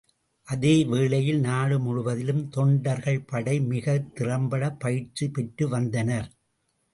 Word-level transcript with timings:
அதே 0.47 0.83
வேளையில் 0.83 1.39
நாடு 1.39 1.79
முழுவதிலும் 1.79 2.49
தொண்டர்படைகள் 2.55 3.65
மிகத் 3.65 4.15
திறம்படப் 4.15 4.79
பயிற்சி 4.79 5.27
பெற்றுவந்தனர். 5.27 6.27